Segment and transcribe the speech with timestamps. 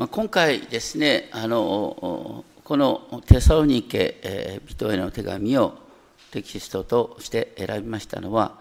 [0.00, 5.74] まあ、今回ですねあのこのテサロニケ、え、人への手紙を
[6.30, 8.54] テキストとして選びましたのは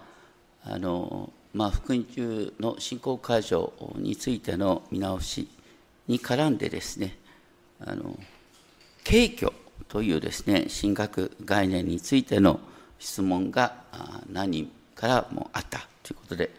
[0.66, 5.48] あの、まあ、福音中の信仰解除についての見直し
[6.10, 7.18] に絡んでですね
[7.80, 8.20] あの
[9.06, 9.54] 敬虚
[9.88, 12.60] というですね神学概念についての
[13.00, 13.76] 質問が
[14.30, 16.52] 何人からもあったということで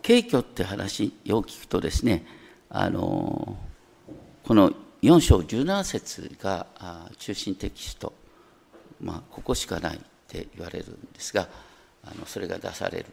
[0.00, 2.24] 敬虚って話を聞くとですね
[2.70, 3.58] あの
[4.44, 4.72] この
[5.02, 6.66] 4章17節が
[7.16, 8.12] 中心テキスト、
[9.00, 11.48] まあ、ここしかないって言われるんですが
[12.04, 13.06] あのそれが出される。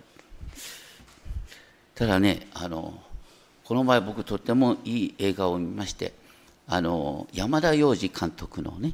[1.94, 3.00] ただねあの
[3.63, 6.13] この前僕とってもいい映画を見まして
[6.67, 8.94] あの山田洋次監督のね、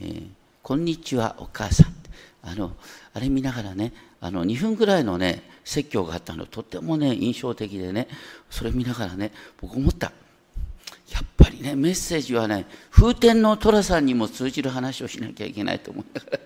[0.00, 0.28] えー
[0.62, 1.94] 「こんにちはお母さん」
[2.42, 2.76] あの
[3.14, 8.08] あれ見ながらねあの2分ぐらいのね説教があったのとってもね印象的でね
[8.50, 10.12] それ見ながらね僕思った。
[11.10, 16.38] やっぱりねメッセージはね風天の寅さんにも通じる話をしなきゃいけないと思いながら。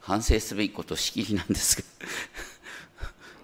[0.00, 1.84] 反省すべきことしきりなんですが。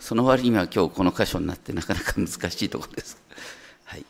[0.01, 3.19] その割には今日この箇所になってなかなか難しいところです。
[3.85, 4.05] はい、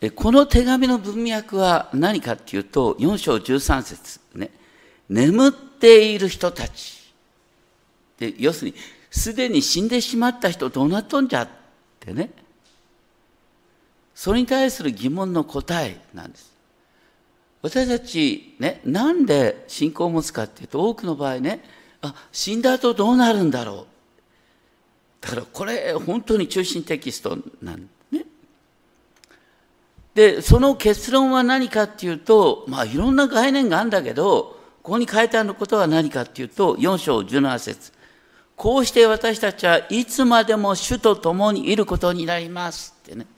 [0.00, 4.50] でこの手紙の文脈は何かっていうと4章13節ね。
[5.08, 7.12] 眠っている人たち。
[8.18, 8.76] で要するに
[9.10, 11.48] すでに死んでしまった人どうなっとんじゃっ
[11.98, 12.30] てね。
[14.18, 16.52] それに対する疑問の答えなんです。
[17.62, 21.62] 私たちね、なんで信仰を持つかっていうと、多くの場合ね、
[22.02, 23.86] あ、死んだ後どうなるんだろ
[25.22, 25.24] う。
[25.24, 28.24] だからこれ、本当に中心テキストなんね。
[30.16, 37.92] で、その結論は何かっていうと、まあいろんな概念があるんだけど、ここに書いてあることは何かっていうと、4章17節
[38.56, 43.28] こうして私たちはいつまでも主と共にいることになりますってね。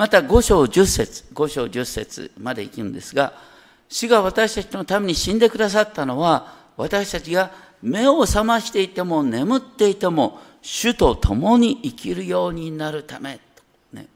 [0.00, 3.34] また5章10節5章10節まで行くんですが、
[3.90, 7.50] 主が私たちのために死んでくださったのは、私たちが
[7.82, 13.40] 目を覚ましていても眠っていても、主と共に生きるようになるため。
[13.92, 14.06] ね、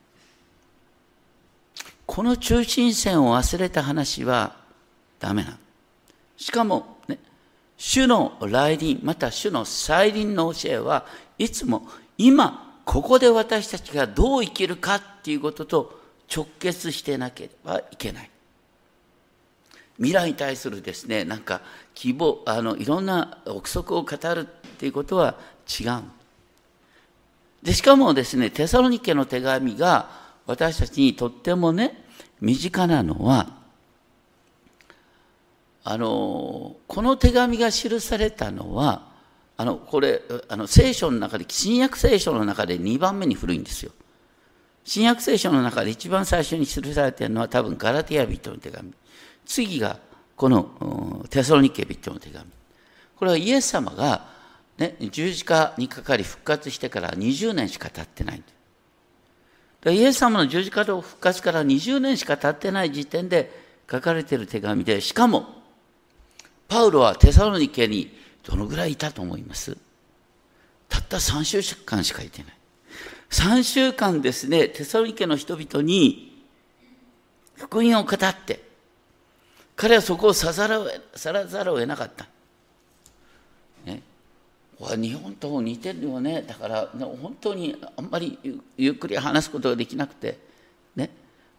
[2.07, 4.57] この中心線を忘れた話は
[5.21, 5.59] ダメな
[6.39, 7.19] しかも、ね、
[7.77, 11.05] 主の来臨、また主の再臨の教えは
[11.37, 16.01] いつも今ここで私たちがどう生きるかっていうことと
[16.35, 18.31] 直結してなければいけない。
[19.97, 21.61] 未来に対するですね、なんか
[21.95, 24.45] 希望、あの、いろんな憶測を語るっ
[24.77, 25.37] ていうことは
[25.69, 26.03] 違う。
[27.63, 30.11] で、しかもですね、テサロニケの手紙が
[30.47, 32.05] 私たちにとってもね、
[32.41, 33.49] 身近なのは、
[35.85, 39.14] あの、この手紙が記されたのは、
[39.57, 43.93] あのこれあの聖書の中で新約聖書の中で2番目に古いんですよ。
[44.85, 48.93] 新約聖書の中で一番最初に記されているのは多分ガラティア人の手紙。
[49.47, 49.99] 次が
[50.37, 52.45] このテサロニケ人の手紙。
[53.17, 54.27] これはイエス様が、
[54.77, 58.43] ね、十字架にかかり復活してから20年しか経ってない。
[59.87, 63.51] イエス様の十字架と復活から20年しか経ってない時点で
[63.91, 65.47] 書かれている手紙でしかも
[66.69, 69.77] パウロはテサロニケにどのぐらいいたと思います？
[70.89, 72.53] たった3週間しかいてない。
[73.31, 76.45] 3週間ですね、テサロニケの人々に
[77.57, 78.63] 福音を語って、
[79.75, 82.29] 彼はそこを去らざるを得なかった。
[83.85, 84.03] ね、
[84.79, 86.43] 日本と似てるよね。
[86.43, 88.39] だから、本当にあんまり
[88.77, 90.39] ゆっくり話すことができなくて、
[90.95, 91.11] ね、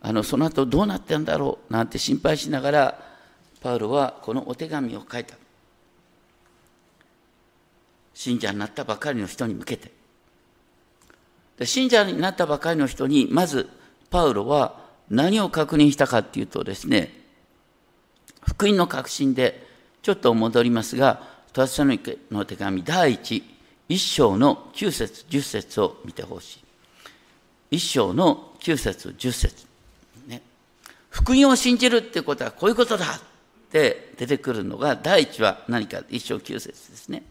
[0.02, 3.03] あのその後どうなってんだろうなんて心配しながら、
[3.59, 5.35] パウロはこのお手紙を書いた。
[8.15, 9.91] 信者になったばかりの人に向けて。
[11.59, 13.69] で信者になったばかりの人に、まず、
[14.09, 17.13] パウロは何を確認したかっていうとですね、
[18.47, 19.67] 福音の確信で、
[20.01, 23.43] ちょっと戻りますが、トサノニケの手紙第一、
[23.87, 26.57] 一章の9節10節を見てほし
[27.71, 27.75] い。
[27.77, 29.65] 一章の9節10節
[30.28, 30.41] ね。
[31.09, 33.07] 福音を信じるってことはこういうことだっ
[33.72, 37.23] て出てくるのが、第一は何か、一章9節ですね。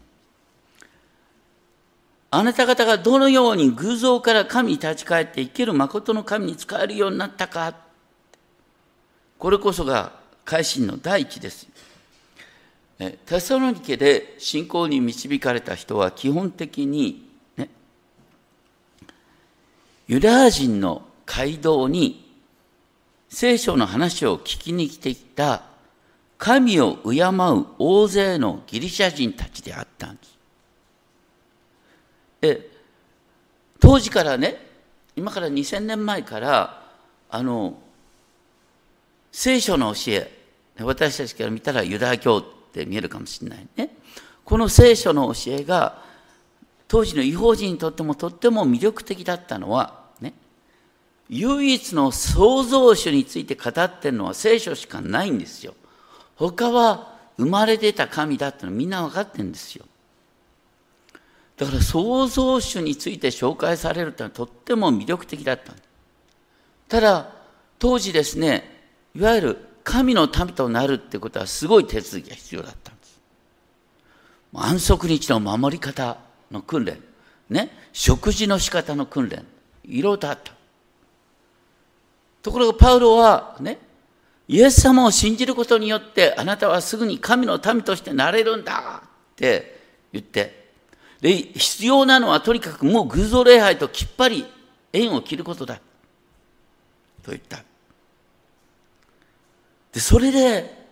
[2.37, 7.73] あなた方がどのように偶像から神に立ち返って生きる誠の神に使えるようになったか。
[9.39, 10.11] これこそが
[10.43, 11.65] 改心の第一です。
[13.25, 17.69] テサロニケで信仰に導かれた人は基本的に、ね、
[20.09, 22.37] ユダヤ人の街道に
[23.29, 25.63] 聖書の話を聞きに来ていた
[26.37, 30.34] 神を敬う大勢のギリシャ人たちであったんです。
[32.41, 32.69] え
[33.79, 34.65] 当時からね
[35.15, 36.83] 今から2000年前から
[37.29, 37.77] あの
[39.31, 40.31] 聖書の教え
[40.79, 43.89] 私たちから見たらユダヤ教って見えるかもしれないね。
[44.43, 46.03] この聖書の教えが
[46.87, 50.33] 当時の違法人にとってもとっても魅力的だったのはね
[51.29, 55.73] 唯一の創造主について語ってるのは聖書しかないんですよ。
[56.35, 59.85] 他は生まれ出た神だってのみんな分かってるんですよ。
[61.57, 65.73] だから創造主について紹介されるというのはとっても魅力的だった。
[66.87, 67.31] ただ
[67.79, 68.63] 当時ですね
[69.15, 73.21] いわゆる神の民となるってことはすごい手続きが必要だったんです。
[74.53, 76.17] 安息日の守り方
[76.51, 76.99] の訓練
[77.49, 79.45] ね食事の仕方の訓練
[79.83, 80.53] いろいろとあった。
[82.41, 83.79] ところがパウロはね
[84.47, 89.81] イエス様を信じることによってあなたはすぐに神の民としてなれるんだって
[90.11, 90.64] 言って
[91.25, 94.45] で必要なのはとにかくもう偶像礼拝ときっぱり
[94.93, 95.77] 縁を切ることだ。
[97.23, 97.63] と言った。
[99.91, 100.85] でそれで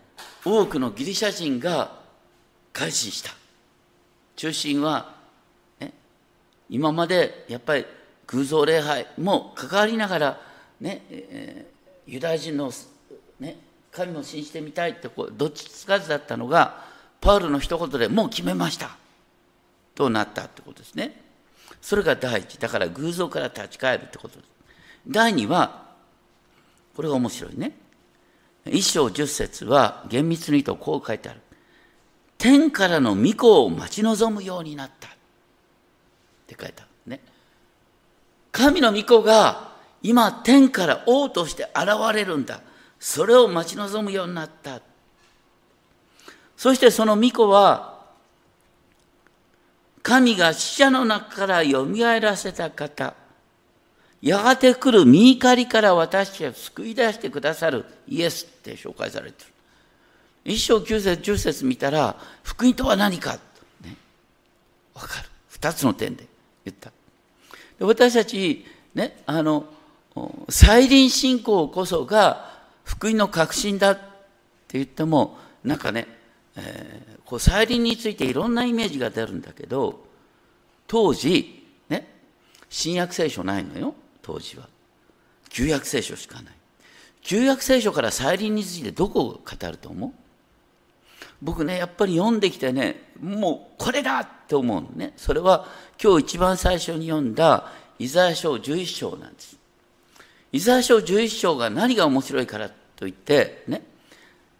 [0.44, 2.00] 多くのギリシャ人が
[2.74, 3.30] 改心した。
[4.36, 5.14] 中心は、
[5.80, 5.94] ね、
[6.68, 7.86] 今までやっぱり
[8.26, 10.42] 偶像礼拝も関わりながら
[10.82, 12.72] ね、えー、ユダヤ人の
[13.40, 13.58] ね、
[13.92, 16.86] 神も信じてみたいってこうどっちつかずだったのが
[17.22, 19.03] パウルの一言でもう決めました。
[19.96, 21.22] となったってことですね。
[21.82, 24.48] それが第一だから偶像から立ち返るってことです。
[25.08, 25.84] 第二は
[26.96, 27.76] これが面白いね。
[28.66, 31.42] 一章十節は厳密に言うとこう書いてある。
[32.38, 35.12] 天からの御子を待ち望むようになったっ
[36.48, 37.22] て書いてあるね。
[38.52, 42.62] 神の御子が今天から王として現れるんだ。
[43.00, 44.82] それを待ち望むようになった。
[46.56, 47.93] そしてその御子は、
[50.04, 53.16] 神が死者の中からよみがえらせた方、
[54.22, 59.52] やがて来る身怒りから私たちを救い出してくださるイエスって紹介されてる。
[60.46, 63.40] 一章九節十節見たら、福音とは何か、
[63.82, 63.96] ね、
[64.94, 65.30] わかる。
[65.48, 66.28] 二つの点で
[66.66, 66.92] 言った。
[67.80, 69.66] で私たち、ね、あの、
[70.50, 74.02] 再臨信仰こそが福音の確信だって
[74.74, 76.08] 言ってもなんかね、
[76.56, 80.06] えー、こう再臨についていろんなイメージが出るんだけど
[80.88, 82.08] 当時ね
[82.70, 84.68] 新約聖書ないのよ当時は。
[85.50, 86.54] 旧約聖書しかない。
[87.22, 90.12] 旧約聖書から再臨についてどこを語ると思う？
[91.42, 95.14] 僕ねやっぱり読んできてねもうこれだって思うのね。
[95.18, 95.68] それは
[96.02, 99.58] 今日一番最初に読んだイザヤ書11章なんです。
[100.52, 103.84] イザヤ書11章が何が面白いからと言って、ね、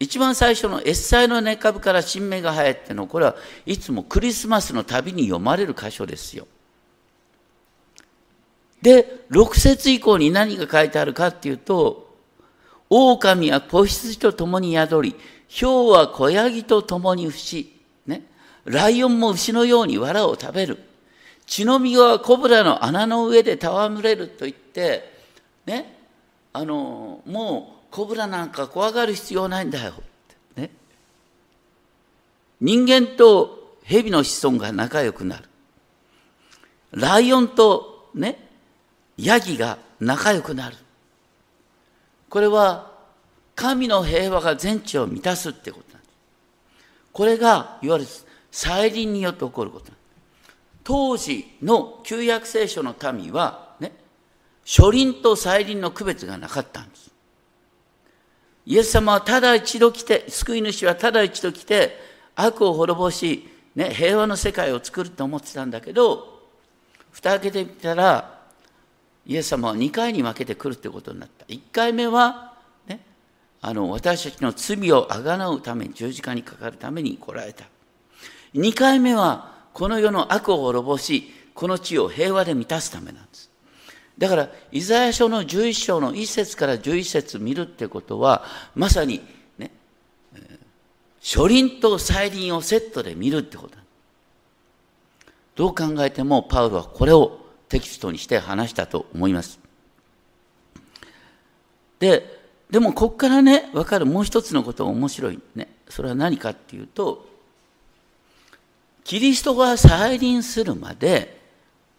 [0.00, 6.46] 一番最初のエッサイの根株から新芽が生えての、これはいつもクリスマスの旅に読まれる箇所ですよ。
[8.82, 12.14] で、6節以降に何が書いてあるかっていうと、
[12.90, 15.16] 狼は子羊と共に宿り、
[15.48, 17.72] 豹は子ヤギと共に牛、
[18.06, 18.24] ね、
[18.64, 20.78] ライオンも牛のように藁を食べる。
[21.46, 25.12] 血の実はコブラの穴の上で戯れると言って、
[25.66, 25.98] ね、
[26.52, 29.92] あのもうコブラなんか怖がる必要ないんだよ、
[30.56, 30.68] ね、
[32.60, 35.44] 人間と蛇の子孫が仲良くなる。
[36.90, 38.48] ライオンとね
[39.16, 40.76] ヤギが仲良くなる。
[42.28, 42.90] これは
[43.54, 46.14] 神の平和が全地を満たすってことなんです。
[47.12, 48.10] これがいわゆる
[48.50, 49.92] 再臨によって起こること
[50.82, 53.92] 当時の旧約聖書の民はね
[54.66, 57.13] 初輪と再臨の区別がなかったんです。
[58.66, 61.98] イエス様はただ一度来て、救い主はただ一度来て、
[62.34, 66.42] 悪を滅ぼし、ね、平和の世界を作ると思ってたんだけど、
[67.12, 68.40] 蓋開けてみたら、
[69.26, 71.44] イエス様は2回に分けてくるってことになった。
[71.46, 72.54] 1回目は、
[72.86, 73.00] ね、
[73.60, 77.64] あの私たちの罪をあがなうために十字架にかかるために来られた。
[78.54, 83.50] 2回目は、この世の悪を滅ぼし、この地を平和で満たすためなんです。
[84.18, 88.44] だから、イザヤ書の11章の1節から11節見るってことは、
[88.74, 89.20] まさに、
[89.58, 89.72] ね、
[91.20, 93.82] 初輪と再臨をセットで見るってことだ
[95.56, 99.58] どう考えても、パウロはこれをテキストにして話したと思います。
[101.98, 102.40] で、
[102.70, 105.68] でも、ここからね、わかるもう一つのことが面白いね。
[105.88, 107.26] それは何かっていうと、
[109.04, 111.40] キリストが再臨するまで、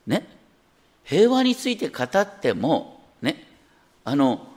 [0.05, 0.34] ね、
[1.05, 3.47] 平和について語ってもね
[4.03, 4.47] あの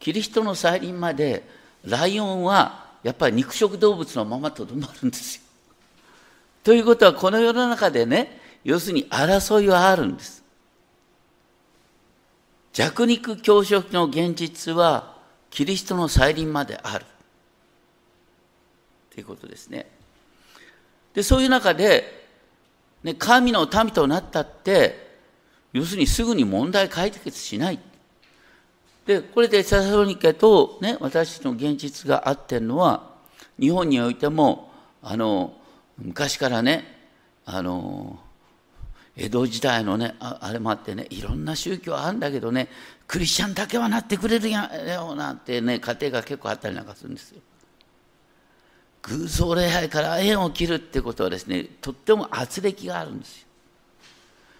[0.00, 1.48] キリストの再臨まで
[1.84, 5.42] ライオンはやっぱり肉食動物のままとどまるんですよ。
[6.64, 10.38] ということはこの世の中でね要するに争いはあるんです。
[12.78, 15.16] 弱肉強食の現実は
[15.50, 17.04] キリストの再臨まである
[19.10, 19.86] ということですね
[21.14, 22.28] でそういう中で、
[23.02, 25.07] ね、神の民となったって
[25.72, 27.78] 要するにすぐに問題解決しない
[29.06, 33.08] でこれでササロニケと、ね、私たちの現実があってるのは
[33.58, 34.70] 日本においても
[35.02, 35.54] あの
[35.98, 36.84] 昔からね
[37.44, 38.18] あの
[39.16, 42.68] 江戸時代のねあれもあってねいろんな宗教あるんだけどね
[43.06, 47.40] クリスチャンだけはなってくれるやよなんてね家庭が結構あったりなんかするんですよ。
[49.02, 53.47] 偶像礼拝から縁を切るってことはですねとっても圧力があるんですよ。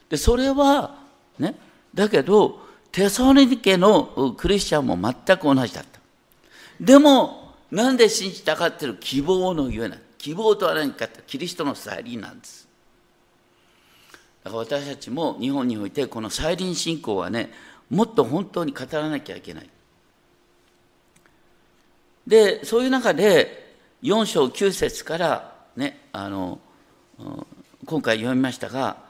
[0.08, 0.94] でそれは
[1.38, 1.54] ね
[1.94, 2.60] だけど
[2.92, 6.00] テソニケのクリスチャンも全く同じだった。
[6.80, 12.66] でも、なんで信じたかっていう希望のゆえな希望とは何かってキリストの再臨なんです。
[14.42, 17.50] だから私たちも日本においてこの再臨信仰はね、
[17.90, 19.68] もっと本当に語らなきゃいけない。
[22.26, 26.58] で、そういう中で4章9節からね、あの、
[27.86, 29.07] 今回読みましたが、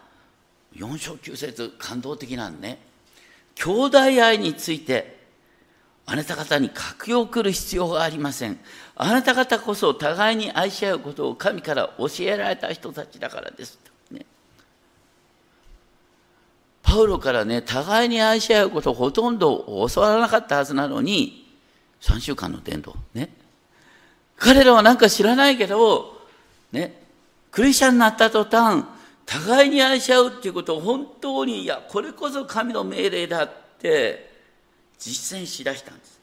[0.76, 2.78] 4章9節感動的なんね。
[3.54, 5.18] 兄弟愛について
[6.10, 8.58] あなた方に書き送る必要がありません。
[8.96, 13.78] あなた方こそ互いに愛し合うことを神から教えられた人たちだからです。
[14.10, 14.24] ね、
[16.82, 21.46] パウロからね、互いに愛し合うことをほとんど教わらなかったはずなのに、
[22.00, 22.96] 3週間の伝道。
[23.12, 23.28] ね。
[24.38, 26.22] 彼らはなんか知らないけど、
[26.72, 27.02] ね、
[27.50, 28.84] クリスチャンになった途端、
[29.28, 34.30] 互いに愛し合うっていうことを本当にいやこれこそ神の命令だって
[34.98, 36.18] 実践しだしたんです。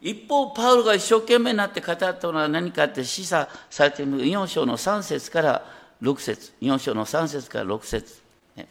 [0.00, 5.66] 一方パウロが一生懸命になって語ったのは何かって示唆されている4章の3節から
[6.00, 6.52] 6節。
[6.60, 8.20] 4章の3節から6節、
[8.54, 8.68] ね、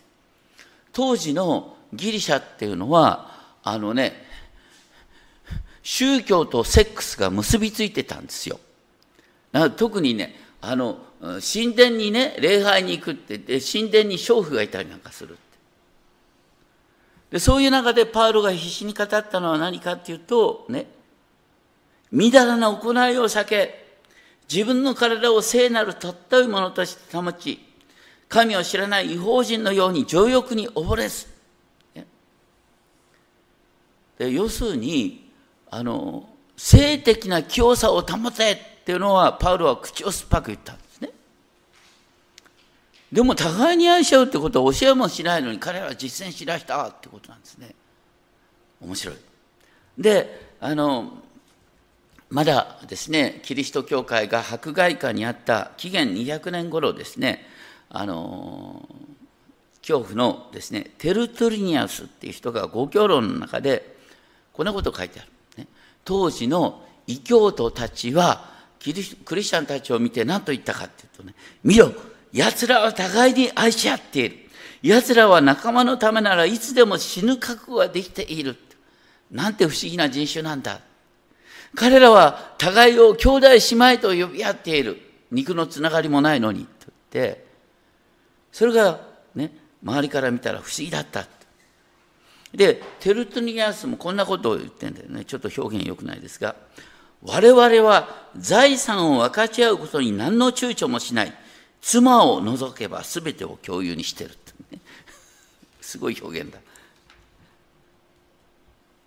[0.94, 3.32] 当時のギリシャっていうのは
[3.64, 4.14] あのね
[5.82, 8.60] 宗教とセックスが結びついてたんですよ。
[9.76, 11.00] 特にねあの
[11.42, 15.42] 神殿にね礼拝に行くってで神殿に娼婦がいたりなんかするって。
[17.32, 20.88] でそういう中でパウロが必死に語ったのは何かっていうとね
[22.12, 23.98] みだらな行いを避け
[24.52, 27.60] 自分の体を聖なる尊いものとして保ち
[28.28, 31.28] 神を知らない違法人のように情欲に溺れず、
[31.96, 32.06] ね、
[34.18, 35.32] で要するに
[35.72, 40.83] あの性的な清さを保てっていうのはパウロは口を酸っぱく言った。
[43.14, 47.76] でも互いに愛し合うってことは教えもしないのに彼らは実践しだしたってことなんですね。
[48.82, 49.16] 面白い。
[50.00, 51.14] で、あの、
[52.32, 57.46] まだですね、キリスト教会が迫害下にあった紀元200年頃ですね、
[57.90, 58.90] あの、
[59.84, 63.96] 恐怖のですね、テルトリニアスっていう人が五教論の中で、
[64.54, 65.30] こんなこと書いてある。
[65.58, 65.68] ね、
[66.04, 71.94] 当時の異教徒たちはキリクリスチャンたちを見て何と言ったかっていうとね、見ろ
[72.34, 74.38] 奴らは互いに愛し合っている。
[74.82, 78.58] 奴らは仲間のためならいつでも死ぬ覚悟ができている。
[79.32, 80.82] なんて不思議な人種なんだ。
[81.76, 85.00] 彼らは互いを兄弟姉妹と呼び合っている。
[85.32, 86.66] 肉のつながりもないのに。
[86.66, 86.70] と
[87.12, 87.46] 言って、
[88.52, 89.00] それが
[89.36, 89.52] ね、
[89.84, 91.26] 周りから見たら不思議だった。
[92.54, 95.26] で、テルトニアスもこんなことを言ってんだよね。
[95.26, 96.56] ちょっと表現良くないですが、
[97.24, 101.34] 我々は財産を分かち合うことに何の躊躇もしない。
[101.84, 104.80] 妻を除けば全てを共有にしてるて、ね、
[105.82, 106.60] すごい表現だ。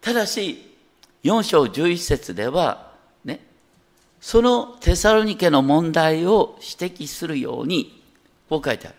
[0.02, 0.62] ただし、
[1.24, 2.92] 4章11節では、
[3.24, 3.44] ね、
[4.20, 8.02] そのテサロニケの問題を指摘するように、
[8.50, 8.96] こう書いてある。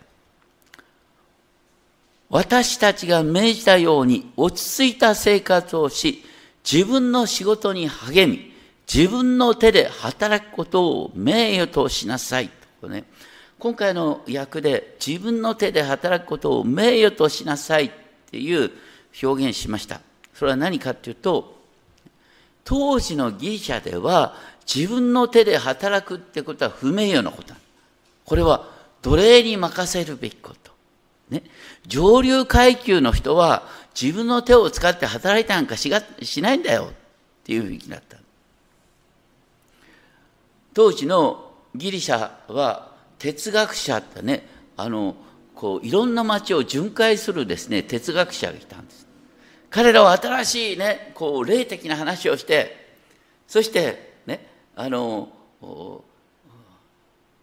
[2.30, 6.24] 私たちが命じたように落ち着いた生活をし、
[6.70, 8.52] 自分の仕事に励み、
[8.92, 12.50] 自分の手で働くことを名誉としなさい。
[12.80, 13.04] とね、
[13.58, 17.90] 今回の訳で自分の手で働くことを名誉としなさいっ
[18.30, 18.70] ていう
[19.22, 20.00] 表現しました。
[20.34, 21.58] それは何かっていうと、
[22.64, 24.36] 当時のギリシャでは
[24.72, 27.54] 自分の手で働くってことは不名誉なこと
[28.24, 28.68] これは
[29.00, 30.70] 奴隷に任せるべきこと。
[31.30, 31.42] ね、
[31.86, 33.62] 上流階級の人は
[34.00, 36.94] 自分の手を使って働いたなんかしがしないんだよっ
[37.44, 38.18] ていう雰囲気だった。
[40.74, 42.87] 当時のギリシャは
[43.18, 44.46] 哲学者ってね
[44.76, 45.16] あの
[45.54, 49.06] こういろんな町を巡回するですね哲学者がいたんです
[49.70, 52.94] 彼らは新しいねこう霊的な話をして
[53.46, 54.46] そしてね
[54.76, 55.30] あの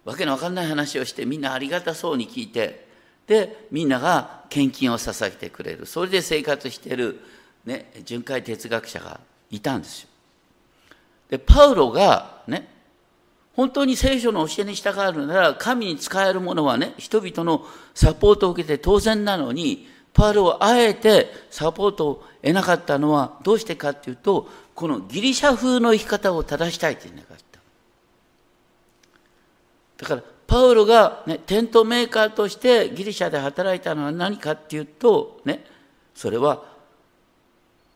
[0.04, 2.86] わけのわかんない話をしてみんなありがたそうに聞いて
[3.26, 7.20] でみんなが献金を捧げてくれるそれで生活している
[7.66, 10.08] ね、巡回哲学者がいたんですよ。
[11.28, 12.68] で、パウロがね、
[13.56, 27.36] 本当に聖書の教えに従うなら、神に使えるものはね、人々のサポートを受けて当然なのに、パウロはあえてサポートを得なかったのはどうしてかっていうと、このギリシャ風の生き方を正したいって言いなかっ
[29.96, 30.04] た。
[30.04, 35.64] だから、パウロが、ね、テントメーカーとしてギリシャで働いたのは何かっていうと、ね、
[36.14, 36.62] それは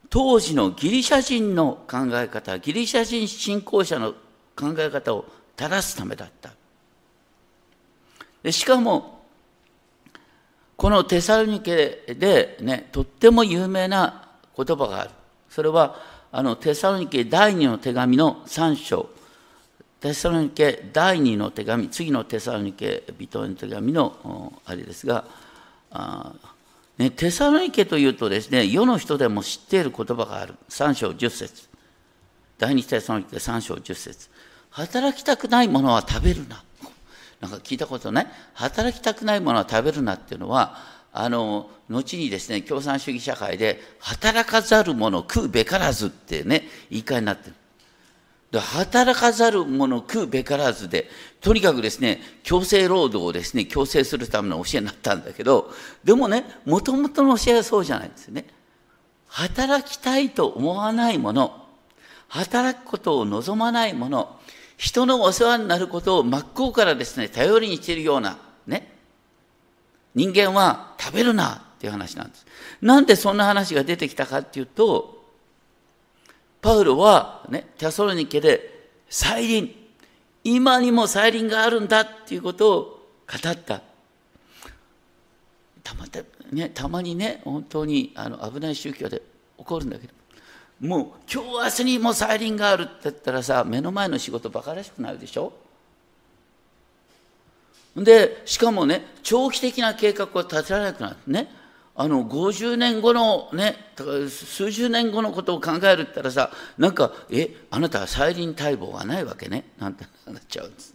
[0.09, 4.15] 当時のギリシャ人の考え方、ギリシャ人信仰者の
[4.57, 5.27] 考え方を
[5.61, 6.51] 正すためだった。
[8.43, 9.21] でしかも、
[10.77, 15.11] このテサロニケでね、とっても有名な言葉がある。
[15.51, 16.01] それは、
[16.33, 19.11] あの、テサロニケ第二の手紙の3章。
[20.01, 25.27] テサロニケ第二の手紙、次のテサロニケ人への手紙のあれですが、
[25.91, 26.33] あ
[26.97, 30.55] ね、テサロニケというとですね、世の人でも知っている言葉がある。
[30.71, 31.69] 3章10節
[32.57, 34.31] 第二テサロニケ3章10節
[34.71, 36.63] 働きたくないものは食べるな。
[37.41, 38.27] なんか聞いたことね。
[38.55, 40.77] 働きたくないものは食べるなっていうのは、
[41.13, 47.55] あの、後にですね、共産主義社会で、働かざる者食うべからずってね、言い換えになってる。
[48.51, 51.09] で働かざる者食うべからずで、
[51.41, 55.73] とにかくですね、強制労働をですね、強制するための教えになったんだけど、
[56.03, 58.47] でもね、もともとの教えはそうじゃないんですよね。
[59.29, 61.65] 働きたいと思わないもの、
[62.29, 64.40] 働くことを望まないもの、
[64.81, 68.91] 人のお世話になることを真っ向からですね、頼りにしているような、ね、
[70.15, 72.47] 人間は食べるなっていう話なんです。
[72.81, 75.23] なんでそんな話が出てきたかっていうと、
[76.63, 79.71] パウロはね、テャソロニケで再臨、
[80.45, 82.83] 今にも再臨があるんだっていうことを
[83.29, 83.83] 語った。
[85.85, 86.21] たまた
[86.53, 89.21] ね、たまにね、本当にあの危ない宗教で
[89.59, 90.15] 起こるんだけど、
[90.81, 95.53] もう今日明日にもう再臨があるって言ったらさ、目の前の仕事バカらしくなるでしょ？
[97.97, 101.17] で、しかもね、長期的な計画を立てられなくなる。
[101.27, 101.55] ね？
[101.97, 109.65] あの50年後のね数十年後のことを考えるったらさなんかえあなたは再臨待望がないわけね？
[109.79, 110.95] なんてなっちゃうんです。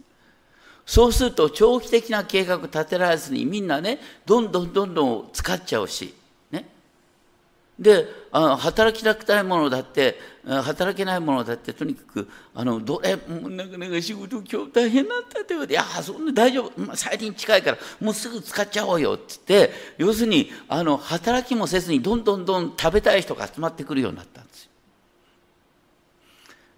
[0.84, 6.12] そうすると長期的な計画立てられずにみんなねどんどんどんどん使っちゃうし。
[7.78, 24.70] であ働きたくないものだって働けないものだってとにかくあのどれもうなかなか仕事今日大変なんだって言われて「いやそんな大丈夫、まあ、最近近いからもうすぐ使っちゃおうよ」っつって要するにあの働きもせずにどんどんどん食べたい人が集まってくるようになったんですよ。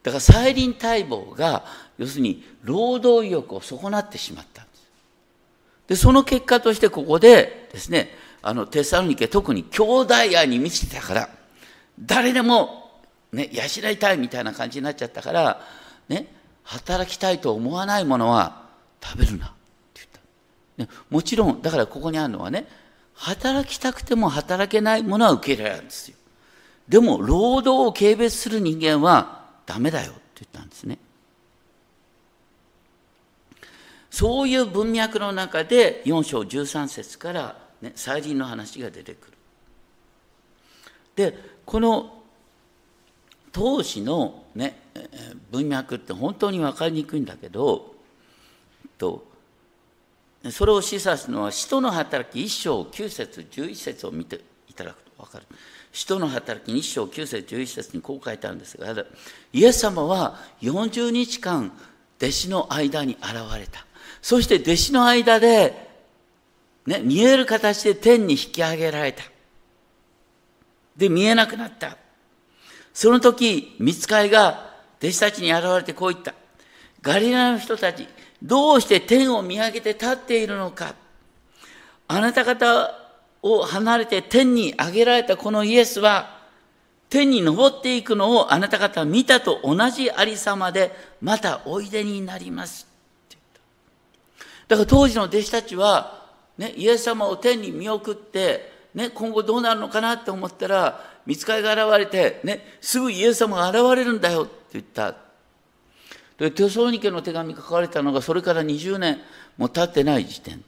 [0.02, 1.64] だから再臨待望が
[1.96, 4.82] 要するに労働意欲を損なってしまったんです。
[5.88, 8.10] でその結果としてここでですね
[8.42, 11.28] あのテサロニケ特に兄弟愛に満ちてたから
[12.00, 12.90] 誰でも
[13.32, 15.60] ね養いたいみたいな感じになっちゃったから
[16.08, 18.66] ね働きたいと思わないものは
[19.02, 19.48] 食べるなっ
[19.94, 20.02] て
[20.76, 22.66] 言った、ね、もちろんだからここにあるのはね
[23.14, 26.16] 働きたくても働けないものは受け入れられるんですよ。
[26.88, 30.98] でも労働を軽蔑する人間はダメだよって言ったんですね。
[34.10, 39.32] そういう文脈の中で4章13節からね、再臨の話が出てくる。
[41.16, 42.14] でこの
[43.50, 44.78] 当時の、ね、
[45.50, 47.94] 文脈って本当に分かりにくいんだけど
[48.98, 49.26] と
[50.50, 55.46] それを示唆するのは使徒の働き1章9節11節を見ていただくと分かる。
[55.92, 58.94] 使徒の働き1章9節11節にこう書いてあるんですが
[59.52, 61.72] イエス様は40日間
[62.20, 63.84] 弟子の間に現れた
[64.20, 65.87] そして弟子の間で
[66.88, 69.22] ね、見える形で天に引き上げられた。
[70.96, 71.98] で、見えなくなった。
[72.94, 76.32] その時、見つかりが弟子たちに現れてこう言った。
[77.02, 78.08] ガリラの人たち、
[78.42, 80.94] どうして天を見上げて立っているのか。
[82.08, 82.94] あなた方
[83.42, 86.38] を離れて天に上げられたこのイエスは、
[87.10, 92.88] 天に昇っていくのをあなた方見たと同じありさまで、またおいでになります。
[94.68, 96.17] だから当時の弟子たちは、
[96.58, 105.14] ね、イエス様を天に見送って、ね、今後どうなるのかなって思ったら、見つかりが現れて、ね、すぐイエス様が現れるんだよって言った。
[106.38, 109.20] で、テソロニケの手紙書かれたのが、それから20年
[109.56, 110.64] も経ってない時点。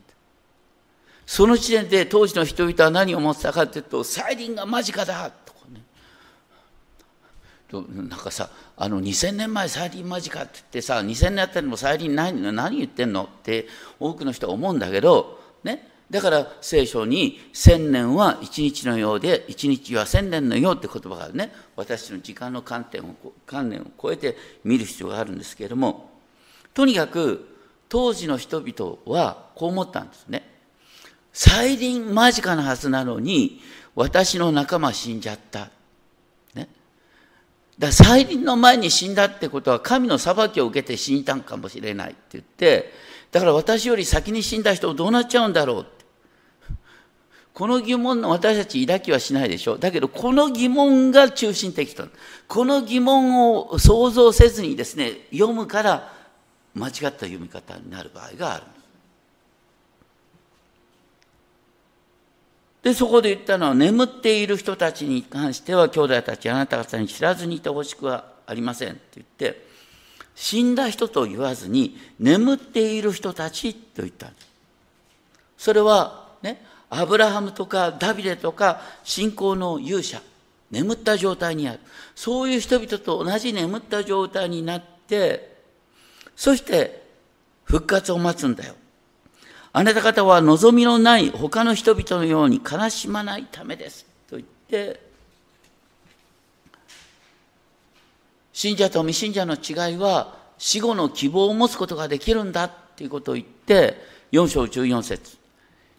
[1.26, 5.82] その時点で当時の人々は何を思ってたかっていうと、再臨が間近だとかね。
[8.08, 13.66] なんかさ、あの2000年前再臨間近って言ってさ、2000年あたりも再臨ないの何言ってんのって
[13.98, 21.52] 多くの人は思うんだけど、ね、だから聖書に千年は一日のようで一日は千年のようって言葉がね。
[21.76, 23.14] 私の時間の観点を
[23.46, 26.10] 観念を超えて見る必要があるんですけれども
[26.74, 27.46] とにかく
[27.88, 30.48] 当時の人々はこう思ったんですね。
[31.32, 33.60] 再臨間近なはずなのに
[33.94, 35.70] 私の仲間死んじゃった。
[36.54, 36.68] ね。
[37.78, 42.92] だ再臨の前に死んだってことは神の裁きを受けて死んだんかもしれないって言って
[43.32, 45.86] だから私より先に死んだ人どうなっちゃうんだろう
[47.60, 49.78] この疑問の私たち抱きはしないでしょう。
[49.78, 52.06] だけど、この疑問が中心的と。
[52.48, 56.12] この疑問を想像せずにですね、読むから
[56.74, 58.62] 間違った読み方になる場合がある。
[62.82, 69.69] で、そこで言ったのは、眠っている人たちに関しては、兄弟たちあなた方に知らずにいてほしくはありませんって言って、
[70.34, 74.48] 死んだ人と言わずに、眠っている人たちと言ったんです。
[75.58, 80.22] それは、ね、アブラハムとかダビデとか信仰の勇者、
[80.70, 81.80] 眠った状態にある。
[82.14, 85.56] そういう人々と同じ眠った状態になって、
[86.36, 87.06] そして
[87.64, 88.74] 復活を待つんだよ。
[89.72, 94.06] あなた方は望みのない他の人々のように悲しまないためです。
[94.28, 95.09] と言って、
[98.60, 103.96] 信者と未信者の違いは死後の希望を持つことができるんだっていうことを言って、
[104.32, 105.38] 4章14節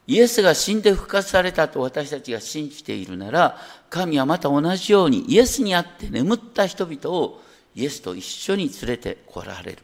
[0.06, 3.58] イエスが死んで復活されたと私たちが信じているなら、
[3.90, 7.42] 神はまた同じようにイエスにあって眠った人々を
[7.74, 9.80] イエスと一緒に連れて来られる。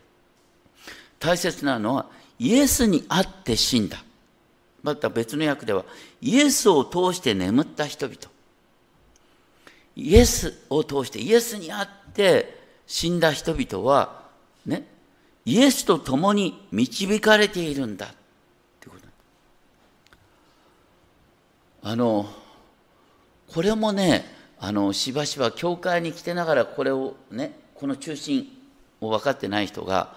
[1.17, 2.05] 大切なのは、
[2.37, 4.03] イエスにあって死んだ。
[4.83, 5.83] また別の訳では、
[6.21, 8.17] イエスを通して眠った人々。
[9.95, 12.56] イエスを通して、イエスにあって
[12.87, 14.23] 死んだ人々は、
[14.65, 14.87] ね、
[15.45, 18.09] イエスと共に導かれているんだっ
[18.79, 19.07] てこと。
[21.83, 22.29] あの
[23.53, 24.25] これもね
[24.59, 28.47] あのしばしば教会に来てながらこれをねこの中心
[28.99, 30.15] を分かってない人が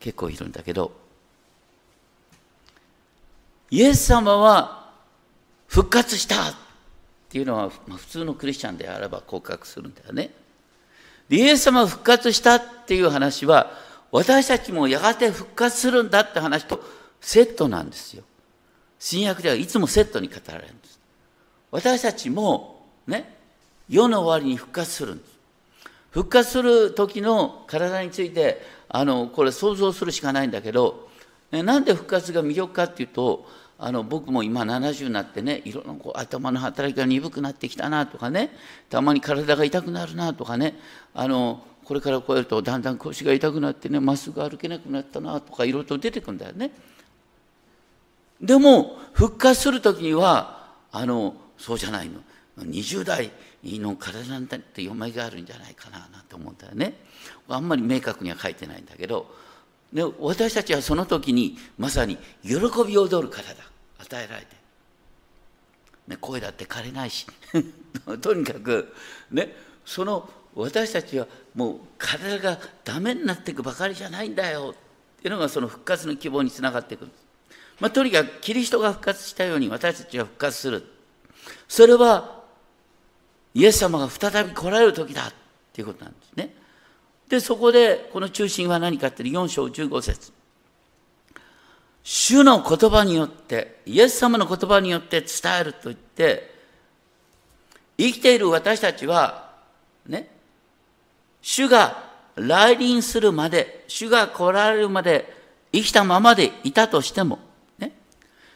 [0.00, 0.92] 結構いるんだけど
[3.70, 4.90] イエス様は
[5.66, 6.54] 復活したっ
[7.28, 10.30] ていうのは、まあ、普通のクリスチャンであれば告白するんだよね。
[11.36, 13.72] イエス様復活したっていう話は
[14.10, 16.84] 私たちもやがて復活するんだって話と
[17.22, 18.22] セットなんですよ。
[18.98, 21.00] 新約ではいつもセットに語られるんです。
[21.70, 23.34] 私たちもね、
[23.88, 25.30] 世の終わりに復活するんです。
[26.10, 31.08] 復活する時の体について、あの、これ想像するしかないんだけど、
[31.50, 33.48] ね、なんで復活が魅力かっていうと、
[33.84, 38.50] あの僕も今70になってねいろんなこう頭の働きが鈍くなってきたなとかね
[38.88, 40.78] たまに体が痛くなるなとかね
[41.14, 46.70] あのこれからこうやるとだんだん腰が痛くなってねまっすぐ歩けなくなったなとかいろいろと出てくるんだよね。
[48.40, 52.20] でも復活する時にはあのそうじゃないの。
[52.60, 53.32] 20代
[53.64, 56.94] の体なんて読みがあるんじゃないかななんて思うんだよね。
[57.48, 59.26] あんまり明確には書いてないんだけど。
[59.92, 63.71] で私たちはその時にまさに喜び踊る体。
[64.02, 64.56] 与えられて、
[66.08, 67.26] ね、声だって枯れないし。
[68.20, 68.94] とにかく
[69.30, 74.74] ねその私たちはもう体がダメになっていくばかりじゃないんだよ。
[75.18, 77.08] っていうのがその復活の希望につながっていく。
[77.80, 80.84] まあ、とにかくキリストが復活したように私たちは復活する。
[81.68, 82.42] それは
[83.54, 85.28] イエス様が再び来られる時だ。
[85.28, 85.32] っ
[85.72, 86.54] ていうことなんですね。
[87.28, 90.32] で、そこでこの中心は何かっていう4章15節。
[92.04, 95.28] 主の言葉によって、イエス様の言葉によって伝
[95.60, 96.52] えると言って、
[97.96, 99.52] 生きている私たちは、
[100.06, 100.28] ね、
[101.40, 105.32] 主が来臨するまで、主が来られるまで
[105.72, 107.38] 生きたままでいたとしても、
[107.78, 107.92] ね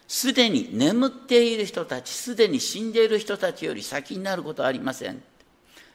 [0.08, 5.22] すでに眠っている人たち、すでに死んでいる人たちより先になることはありません。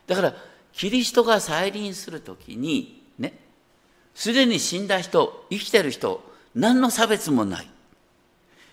[0.07, 0.33] だから、
[0.71, 3.37] キリストが再臨するときに、ね、
[4.15, 7.67] すでに死んだ人、生きてる人、何の差別もない。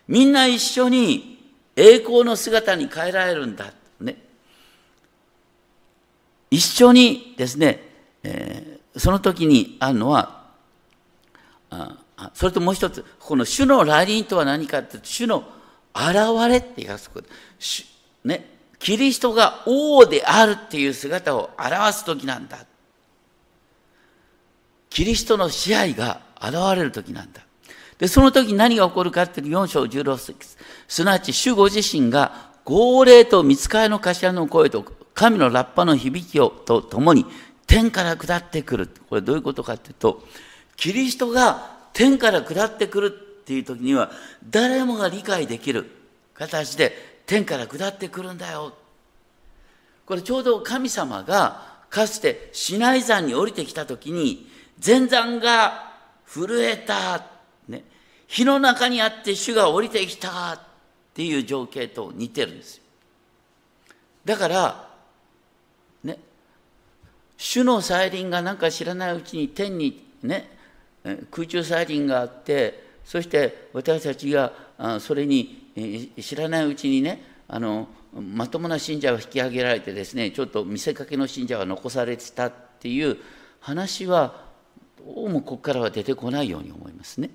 [0.07, 1.39] みんな一緒に
[1.77, 3.73] 栄光の姿に変えられるんだ。
[4.01, 4.17] ね。
[6.51, 7.83] 一緒にですね、
[8.23, 10.39] えー、その時にあるのは、
[11.71, 11.99] あ
[12.35, 15.45] それともう一つ、この主の来臨とは何かっていうと、主の
[15.95, 16.17] 現
[16.49, 17.11] れって言わす。
[18.25, 22.59] ね、キリストが王であるっていう姿を表す時なんだ。
[24.91, 27.43] キリストの支配が現れる時なんだ。
[27.99, 30.57] で、その時何が起こるかっていう4章16節
[30.87, 34.85] すなわち主ご自身が号令と見つかりの頭の声と
[35.15, 37.27] 神のラッパの響きをとともに
[37.67, 38.89] 天から下ってくる。
[39.09, 40.25] これどういうことかっていうと、
[40.77, 43.11] キリストが天から下ってくるっ
[43.45, 44.11] ていう時には
[44.49, 45.91] 誰もが理解できる
[46.35, 48.75] 形で天から下ってくるんだよ。
[50.07, 54.49] これちょうど神様がかつてシナイ山に降りてきた時に
[54.85, 55.93] 前山が
[56.27, 57.25] 震えた、
[58.29, 60.61] 火の中にあって主が降りてきたっ
[61.15, 62.83] ていう情景と似てるんですよ。
[64.25, 64.89] だから
[66.05, 66.19] ね
[67.39, 70.51] 主の再臨がなんか知らないうちに天にね
[71.31, 74.53] 空中再臨があってそして私たちが
[75.01, 83.17] それに知らないうちにねあのまともな信者は引き上げられてですねちょっと見せかけの信者は残されてたっていう
[83.61, 84.45] 話は
[84.99, 87.31] どうもここからは出てこないように思いますね。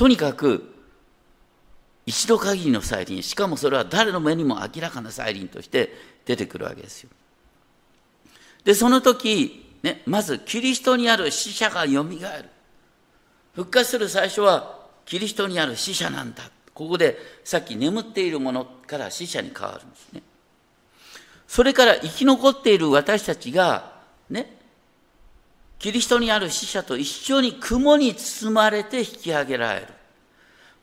[0.00, 0.64] とにかく
[2.06, 5.92] 一度限りの再臨しかもそれは誰の目にも明らかな再臨として
[6.24, 7.10] 出てくるわけですよ。
[8.64, 12.48] でその時、ね、まずキリストにある死者がよみがえる
[13.54, 20.22] 復活する最初はキリストにある死者なんだここでさっき眠っているものから死者に変わるんですね。
[21.46, 23.92] それから生き残っている私たちが、
[24.30, 24.59] ね、
[25.80, 29.86] キリストにある死者と一緒に雲に包まれて引き上げられる。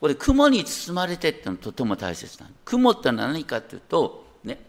[0.02, 2.54] これ、雲に包まれてってのはとても大切なの。
[2.66, 4.60] 雲って何かっていうと、ね、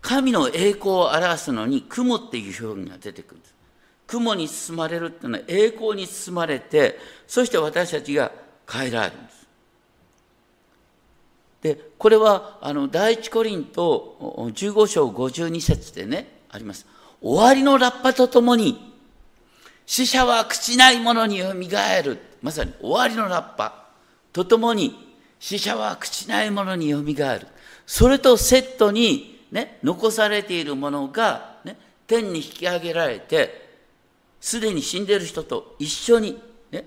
[0.00, 3.54] 神の栄光を表すのに雲っていう表現が出てくるんです。
[4.06, 8.30] 雲に包まれるっていうのは栄光に包まれて、そして私たちが
[8.70, 9.38] 変えられるんです。
[11.62, 14.16] でこれはあの第一コリント
[14.54, 16.86] 15章52節でねあります
[17.20, 18.88] 終わりのラッパとともに
[19.88, 22.18] 死者は朽ちないものによみがえる。
[22.42, 23.86] まさに終わりのラッパ。
[24.34, 27.46] とともに死者は朽ちないものによみがえる。
[27.86, 33.66] それとセットに、ね、残されているものが、ね、天に引き上げられて
[34.42, 36.38] すでに死んでいる人と一緒に、
[36.70, 36.84] ね、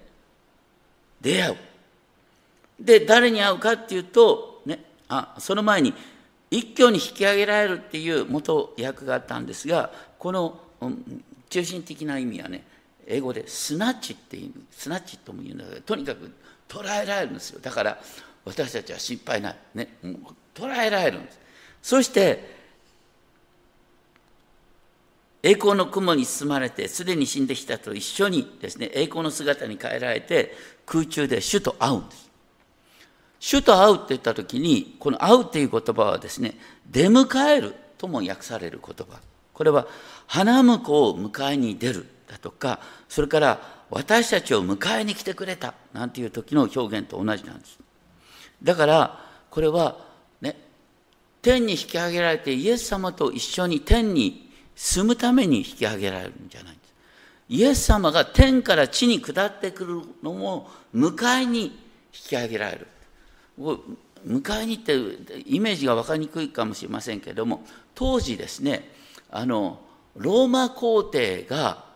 [1.22, 1.56] 出会う。
[2.80, 5.96] で誰に会うかっていうとねあその前に
[6.52, 12.64] 一挙に引き上げられるっていう元訳があったんですがこの、うん、中心的な意味はね
[13.08, 16.32] 英語でスナッチっていうスナッチとも言うんだけどとにかく
[16.68, 17.60] 捉えられるんですよ。
[17.62, 18.00] だから
[18.46, 19.56] 私たちは心配ない。
[19.76, 19.98] ね。
[20.56, 21.40] 捉えられるんです。
[21.82, 22.62] そして
[25.44, 30.54] 栄光の雲に包まれてすでに死んできたと一緒にですね栄光の姿に変えられて
[30.86, 32.30] 空中で主と会うんです。
[33.40, 36.58] 主と会うって言った時にこの会うっていう言葉はですね
[36.90, 39.20] 出迎えるとも訳される言葉。
[39.54, 39.88] これは
[40.28, 47.78] 花婿を迎えに出るだとかそれから私たちを迎えに来てくれたなんていう時の表現と同じなんです。
[48.64, 49.98] だからこれは
[50.40, 50.56] ね
[51.42, 56.94] 天に引き上げられてイエス様と一緒に天に住むために引き上げられるんじゃないんです。
[57.50, 61.72] イエス様が天から地に下ってくるのを迎えに引
[62.12, 62.88] き上げられる。
[64.26, 64.94] 迎えにって
[65.46, 67.66] イメージが分かりにくいかもしれませんけれども
[67.96, 68.90] 当時ですね
[69.32, 69.82] あの
[70.16, 71.91] ローマ皇帝が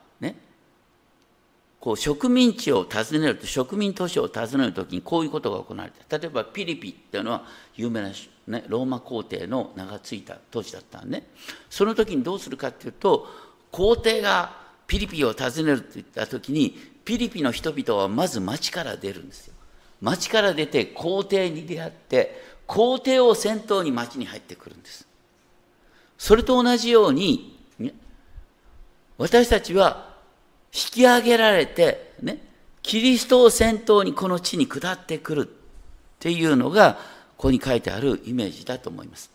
[1.85, 7.43] こう植民地を訪ねると植民都市を訪ねる時にこういうことが行われた例えばピリピっていうのは
[7.75, 8.09] 有名な、
[8.47, 11.27] ね、ローマ皇帝の名が付いた都市だったんで、ね、
[11.69, 13.27] その時にどうするかっていうと
[13.69, 19.53] 皇帝がピリピを訪ねるといった時にピリピの人々はまず町から出るんですよ。
[20.01, 25.07] 町から出て皇帝に出会って皇帝を先頭に町に入ってくるんです
[26.17, 27.93] それと同じように、ね、
[29.19, 30.14] 私たちは
[30.75, 32.39] 引き上げられて、ね、
[32.81, 35.51] キリストを先頭にこの地に下ってくるっ
[36.19, 36.95] ていうのが
[37.37, 39.31] ここに書いてあるイメージだと思います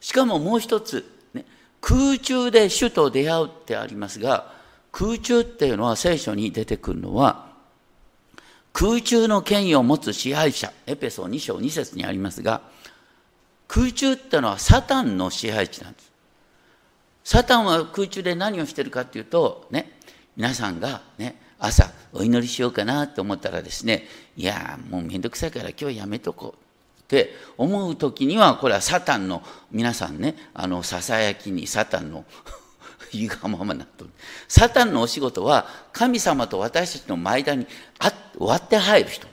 [0.00, 1.44] しかももう一つ、ね、
[1.80, 4.52] 空中で主と出会うってありますが
[4.92, 7.54] 空中っていうのは聖書に出てくるのは
[8.74, 12.60] 空中の権威を持つ支配者、エペソ2章2節にありますが、
[13.68, 16.12] 空中ってのはサタンの支配地なんです。
[17.22, 19.93] サタンは空中で何をしてるかっていうと、ね、
[20.36, 32.24] 皆さんがね、朝お祈りしようかなと思ったらですね、いやもうめんどくさいから今日やめとこうって思う時には、これはサタンの皆さんね、あの、ささやきにサタンの
[33.12, 34.06] 言うがままなと。
[34.48, 37.66] サタンのお仕事は神様と私たちの間に
[38.00, 39.28] あ割って入る人。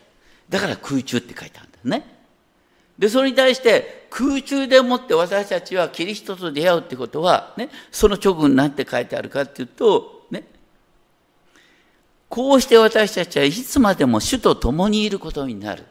[0.50, 2.18] だから空中って書いてあるんだよね。
[3.00, 10.21] で、それに対して空中でもって私たちはキリストと出会うってことは、ね、その直後に何て書いてあるかっていうと、
[12.32, 15.84] こうして私たちはいつまでも主と共にいることになる。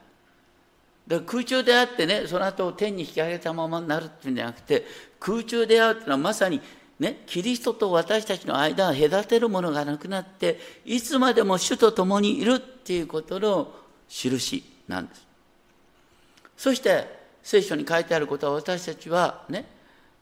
[1.07, 4.87] だから空中であってね、その後天に引き上げたままになるっていうんじゃなくて、
[5.18, 6.62] 空中で会うっていうのはまさに
[6.98, 13.74] ね、キリストと私たちの間を隔てるものがなくなっていつまでも主と共にいるっていうことの
[14.09, 15.26] 印なんです。
[16.57, 17.05] そして
[17.42, 19.66] 聖書に書いてあることは私たちはね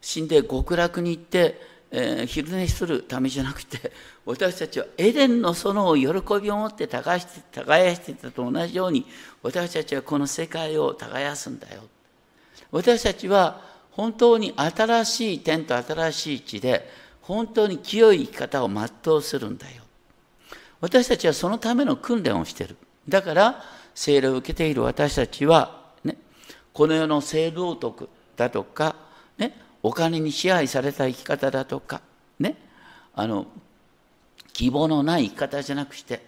[0.01, 3.92] 死んで極楽に行って、えー、昼寝するためじゃなくて
[4.27, 6.07] 私たちはエデンの園を喜
[6.42, 9.07] びを持って耕して耕していたと同じように
[9.42, 11.83] 私たちはこの世界を耕すんだよ。
[12.70, 16.90] 私たちは本当に新しい天と新しい地で
[17.22, 19.83] 本当に清い生き方を全うするんだよ。
[20.81, 22.77] 私たちはそのための訓練をしている。
[23.09, 25.79] だから聖霊を受けている私たちは
[26.79, 28.94] この世の性道徳だとか、
[29.37, 32.01] ね、お金に支配された生き方だとか、
[32.38, 32.57] ね、
[33.14, 33.47] あの
[34.53, 36.21] 希望のない生き方じゃなくして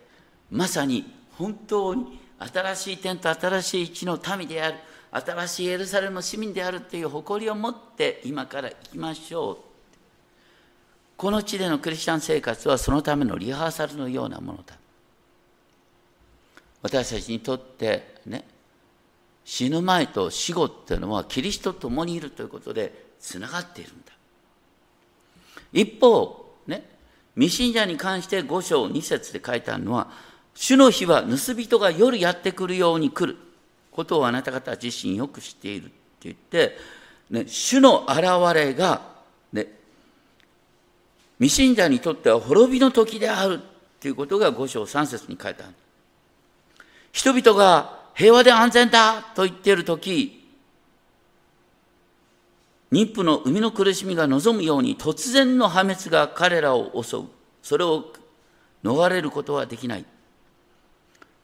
[0.51, 4.79] まさに本当に新しい天と新しい地の民である
[5.13, 9.57] 新しいエルサレムの市民であるという誇りを持って今から行きましょう。
[11.17, 14.77] この地でのクリスチャン生活はそのためのリハーサルのようなものだ。
[16.83, 18.45] 私たちにとってね
[19.45, 24.13] 死ぬ前と死後っていうのはキリストと共にいるということでつながっているんだ。
[25.73, 26.85] 一方ね
[27.37, 30.09] 未信者に関して5章2節で書いてあるのは
[30.55, 33.39] 主の日は盗人が夜やってくるように来る。
[33.91, 36.77] ことをあなた方自身よく知っているって言って、
[37.29, 38.23] ね、主の現
[38.55, 39.03] れが、
[39.53, 39.67] ね、
[41.39, 43.59] 未信者にとっては滅びの時であるっ
[44.01, 45.75] ていうことが5章3節に書いてある。
[47.13, 50.40] 人々が平和で安全だと言っている時
[52.93, 57.21] 妊婦の生みの苦しみが望むように突然の破滅が彼らを襲う。
[57.63, 58.13] それを
[58.83, 60.05] 逃れることはできない。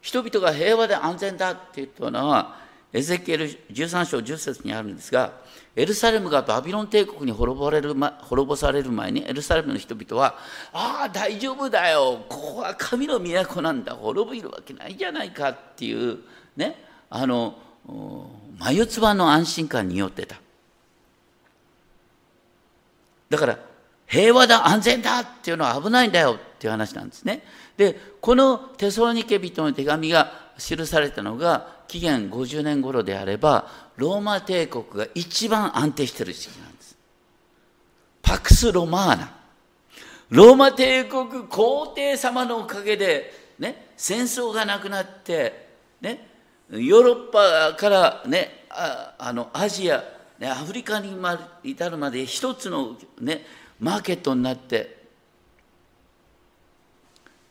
[0.00, 2.58] 人々が平和で安全だって言ったのは
[2.92, 5.32] エゼキエル13章10節にあるんですが
[5.74, 10.36] エルサレムがバビロン帝国に滅ぼれるま滅ぼされる前にエルサレムの人々は
[10.72, 12.24] 「ああ大丈夫だよ。
[12.28, 13.94] ここは神の都なんだ。
[13.94, 16.20] 滅びるわけないじゃないか」っていう
[16.56, 17.58] ねあの
[18.58, 20.36] 眉唾の安心感によってた。
[23.30, 23.58] だから
[24.06, 27.42] 平和だ安全だっていうのは危ないんだよっていう話なんですね。
[27.76, 36.96] でこのテソロニケ人の手紙が記されたのが紀元50年頃であればローマ帝国が一番安定してる時期なんです。
[38.22, 39.32] パクス・ロマーナ。
[40.30, 45.68] ローマ帝国皇帝様のおかげでね戦争がなくなって
[46.00, 46.28] ね
[46.70, 47.16] ヨーロッ
[47.70, 50.02] パからねああのアジア、
[50.38, 51.16] ね、アフリカに
[51.64, 53.44] 至るまで一つのね
[53.80, 55.04] マーケットになって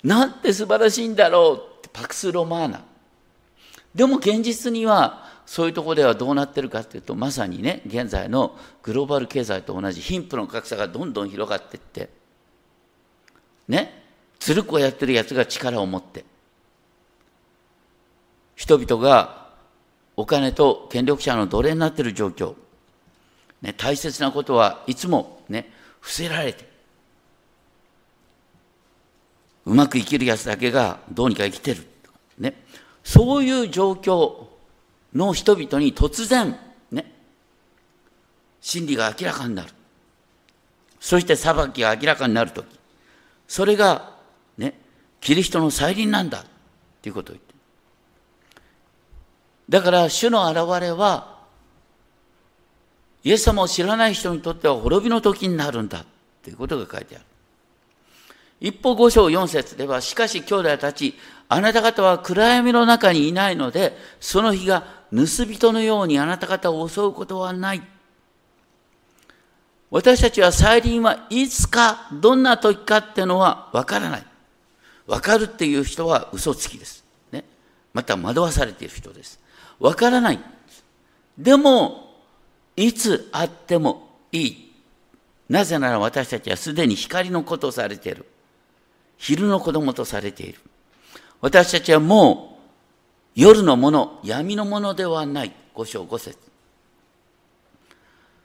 [0.04, 2.84] なんて素晴らしいんだろうってパクス・ロマーナ。
[3.96, 12.10] でも現実にはそういうところではどうなってるかっていうとまさにね現在のグローバル経済と同じ貧富の格差がどんどん広がっていって
[13.68, 14.04] ね
[14.40, 16.26] つるくをやってるやつが力を持って
[18.56, 19.46] 人々が
[20.18, 22.56] お金と権力者の奴隷になってる状況、
[23.66, 26.70] ね、大切なことはいつもね伏せられて
[29.66, 31.88] うまく生きるやつだけがどうにか生きてる、
[32.38, 32.64] ね、
[33.04, 34.46] そういう状況
[35.16, 36.56] の人々に突然
[36.92, 37.12] ね
[38.62, 39.70] 真理が明らかになる。
[41.00, 42.68] そして裁きが明らかになるとき
[43.48, 44.14] それが
[44.60, 44.80] ね
[45.22, 46.46] キリストの再臨なんだ
[47.02, 47.56] ということを言って。
[49.70, 51.35] だから主の現れは
[53.26, 56.06] イエス様を知らない人にとっては滅びの時になるんだ
[56.44, 57.26] ということが書いてある。
[58.62, 61.16] 一方五章四節では、しかし兄弟たち、
[61.50, 67.82] あなた方は暗闇の中にいないので、その日が盗人のようにあなた方を襲うことはない。
[69.90, 74.26] 私たちは再臨はいつか、どんな時かっていうのはわからない。
[75.08, 77.04] わかるっていう人は嘘つきです。
[77.32, 77.44] ね。
[77.92, 79.40] また惑わされている人です。
[79.80, 80.40] わからない。
[81.40, 82.05] でも、
[82.76, 84.74] いつあってもいい。
[85.50, 88.26] なぜなら私たちはすでに光の子とされている。
[89.18, 90.60] 昼の子供とされている。
[91.42, 92.60] 私たちはも
[93.36, 95.54] う夜のもの、闇のものではない。
[95.74, 96.38] 五章五節。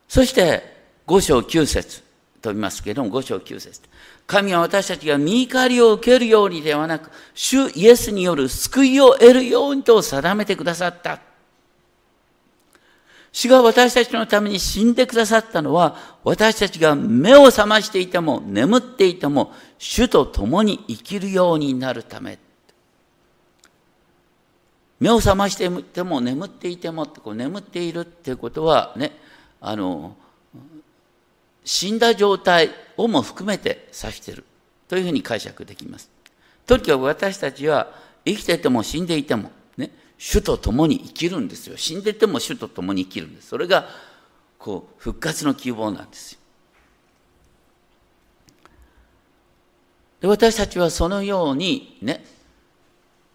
[0.08, 0.62] そして
[1.06, 2.02] 五章九節
[2.42, 3.80] と言いますけれども、五章九節。
[4.26, 11.20] 神は私たちが見怒りを受けるようにではなく、主イエスによる救いを得るようにと定めてくださった。
[13.32, 22.38] 主が私たちのために死んでくださったのは、私たちが目を覚ましていても、眠っていても、主と共に生きるようになるため。
[24.98, 29.12] 目を覚ましていても、眠っていても、こう眠っているっていうことはね、
[29.60, 30.16] あの、
[31.64, 34.44] 死んだ状態をも含めて指している
[34.88, 36.10] というふうに解釈できます。
[36.66, 37.92] とにかく私たちは
[38.24, 39.90] 生きていても死んでいても、ね、
[40.22, 41.78] 主と共に生きるんですよ。
[41.78, 43.48] 死んでても主と共に生きるんです。
[43.48, 43.88] それが、
[44.58, 46.38] こう、復活の希望なんですよ。
[50.20, 52.22] で私たちはそのようにね、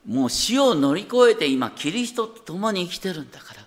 [0.05, 3.65] もう死を乗り越えて今、キリストと共に生きてるんだから。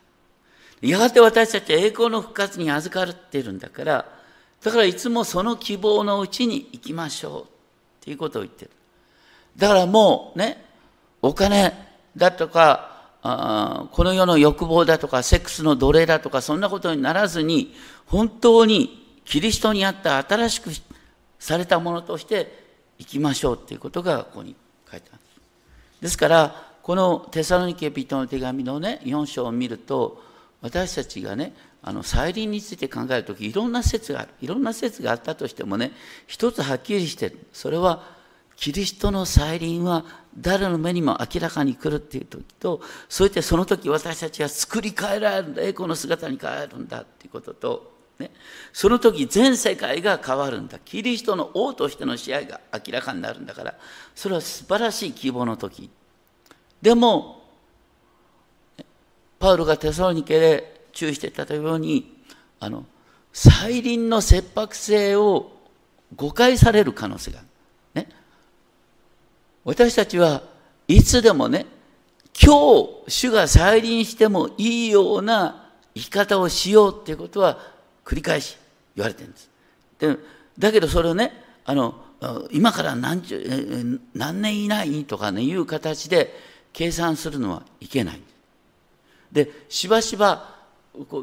[0.80, 4.06] やがて私たちは栄光の復活に預かっているんだから、
[4.62, 7.46] だからいつもその希望のうちに行きましょうっ
[8.02, 8.70] ていうことを言ってる。
[9.56, 10.64] だからもうね、
[11.20, 11.74] お金
[12.16, 12.87] だとか、
[13.22, 17.74] あこの世の欲望だとか、セックスの奴隷だとか、そんなことにならずに、
[18.06, 20.70] 本当にキリストにあった新しく
[21.38, 22.66] されたものとして
[22.98, 24.54] 行きましょうっていうことがここに
[24.90, 25.20] 書いてある。
[26.00, 30.22] ですから、このテサロニケ人の手紙のね、4章を見ると、
[30.60, 34.30] 私たちがね、あの再臨について考えるとき、いろんな説がある。
[34.40, 35.92] いろんな説があったとしてもね、
[36.26, 37.46] 一つはっきりしてる。
[37.52, 38.17] それは、
[38.58, 40.04] キリストの再臨は
[40.36, 48.32] 誰の目にも明らかに来るっていう時と、そうやってその時私たちは作り変えられるんだ、栄光の姿に変えるんだっていうことと、ね、
[48.72, 50.80] その時全世界が変わるんだ。
[50.80, 53.74] キリストの王としての試合が明らかになるんだから、
[54.16, 55.88] それは素晴らしい希望の時。
[56.82, 57.44] でも、
[59.38, 62.24] パウロがテサロニケで注意していたように、
[62.58, 62.84] あの、
[63.32, 65.52] 再臨の切迫性を
[66.16, 67.47] 誤解される可能性がある。
[69.68, 70.40] 私たちは
[70.86, 71.66] いつでもね、
[72.42, 77.58] 今日主が再臨してもいいような生き方をしようっていうことは
[78.02, 78.56] 繰り返し
[78.96, 79.50] 言われてるんです。
[79.98, 80.16] で
[80.58, 81.96] だけどそれをねあの
[82.50, 86.34] 今から何十何年以内にとかねいう形で
[86.72, 88.22] 計算するのはいけない。
[89.30, 90.56] でしばしば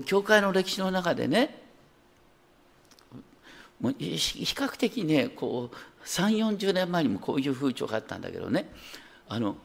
[0.06, 1.64] 教会の歴史の中でね
[3.82, 4.16] もう比
[4.54, 5.76] 較的ねこう
[6.06, 8.72] 3 4 0年前にもこういう風潮があったんだけどね。
[9.28, 9.58] あの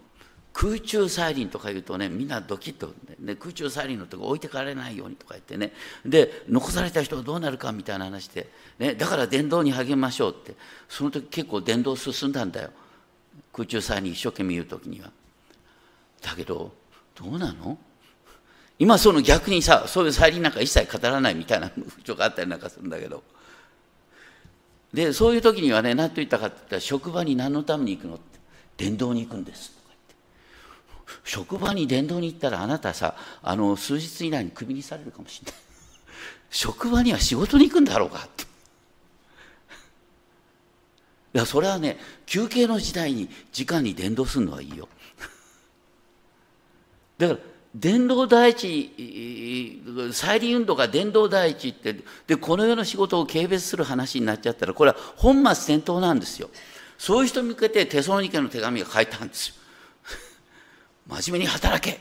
[0.53, 5.73] 空中再臨とか言うとねみんなドキッと、ね、空中再臨のとこ置いてかれないようにとか言ってね。
[6.05, 10.55] で残された人はどうなるかみたいな話で、ね、だから伝道に励ましょうって。
[10.89, 12.71] その時結構伝道進んだんだよ。
[13.53, 15.13] 空中再臨一生懸命言う時には。
[16.21, 16.73] だけど
[17.15, 17.79] どうなの？
[18.79, 23.23] 今その逆にさそういう再臨なんか一切語らないみたいな風潮があったりなんかするんだけど。
[24.93, 28.39] でそういう時にはね何と言ったかって言ったら職場に何のために行くのって
[28.77, 29.71] 伝道に行くんです。
[29.71, 29.97] とか言
[31.17, 35.61] って職場に伝道に行ったらあなたさあの数日以内にクビにされるかもしれない。
[36.51, 38.45] 職場には仕事に行くんだろうかって。
[41.33, 44.89] いやそれはね休憩の時代に時間に伝道するのはいいよ。
[47.19, 47.39] だから
[47.75, 51.97] 伝道第一再臨運動が伝道第一って
[52.27, 56.51] でこの世の仕事を軽蔑する話になっちゃったらこれは本末転倒なんですよ。
[56.99, 59.55] そういう人に向けてテソロニケの手紙が書いたんですよ。
[61.23, 62.01] 真面目に働け。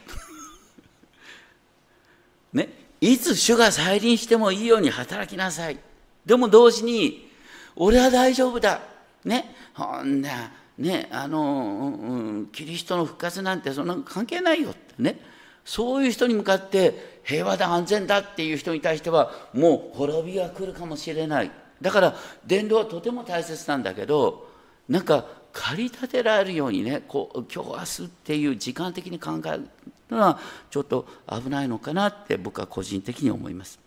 [2.51, 5.78] ねいつ主が再臨してもいいように働きなさい。
[6.26, 7.30] でも同時に
[7.76, 8.82] 俺は大丈夫だ。
[9.24, 14.95] ねほんなねあの、うん、キリストの復活なんてそんな関係ないよって。
[14.97, 15.38] ね
[15.70, 22.15] そういう人に向かって平和だ安全だっていう人に対してはもう滅びが来るかもしれないだから
[22.47, 24.49] 伝道はとても大切なんだけど
[24.88, 29.67] なんか駆り立てられるようにねこう今日明日っていう時間的に考える
[30.09, 30.39] のは
[30.72, 33.80] ちょっと危ないのかなって僕は個人的に思います。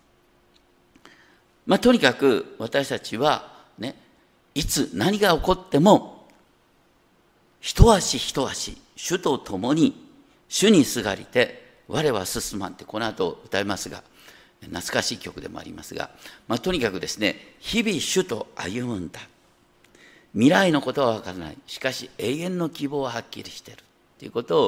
[1.65, 3.95] まあ、とにかく私たちはね
[4.55, 6.27] いつ何が起こっても
[7.59, 10.07] 一足一足主と共に
[10.47, 14.03] 主にすがりて我は進まんってこの後歌いますが
[14.61, 16.09] 懐かしい曲でもありますが、
[16.47, 19.19] まあ、とにかくですね日々主と歩むんだ。
[20.33, 21.57] 未来のことは分からない。
[21.67, 23.83] しかし永遠の希望ははっきりしている
[24.17, 24.63] ということ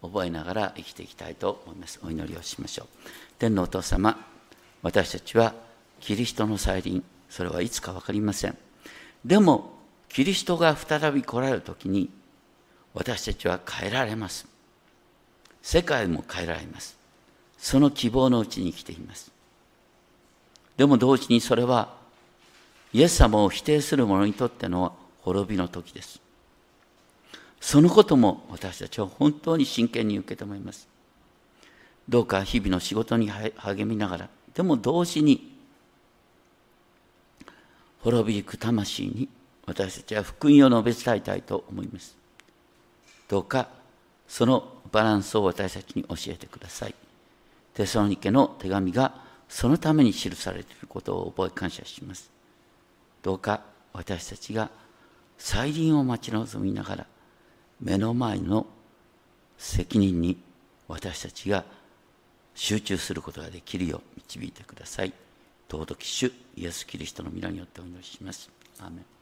[0.00, 2.00] を覚えながら生きていきたいと思います。
[2.04, 2.86] お祈りをしましょう。
[3.38, 4.16] 天のお父様
[4.82, 5.54] 私たちは
[6.00, 7.02] キリストの再臨。
[7.28, 8.56] それはいつか分かりません。
[9.24, 9.72] でも
[10.08, 12.10] キリストが再び来られる時に
[12.94, 14.51] 私たちは変えられます。
[15.62, 16.98] 世界も変えられます
[17.58, 19.32] その希望のうちに生きています
[20.76, 22.02] でも同時にそれは
[22.92, 26.20] イエス様を否定する者にとっての滅びの時です。
[27.60, 30.88] そのことも私たちは本当に真剣に受け止めます。
[32.08, 35.56] どうか日々の仕事に励みながら、でも同時に
[38.00, 39.28] 滅びゆく魂に
[39.64, 42.16] 私たちは福音を述べ伝えたいと思います。
[43.28, 43.68] どうか
[44.28, 46.94] そのバランスを私たちに教えてください。
[47.74, 49.14] テソロニケの手紙が
[49.48, 52.30] そのために記されていることを覚え感謝します。
[53.22, 53.62] どうか
[53.92, 54.70] 私たちが
[55.38, 57.06] 再臨を待ち望みながら
[57.80, 58.66] 目の前の
[59.58, 60.36] 責任に
[60.88, 61.64] 私たちが
[62.54, 65.12] 集中することができるよう導いてください。
[65.70, 68.50] 尊き主イエス・キリストの皆によってお祈りします。
[68.78, 69.21] アーメン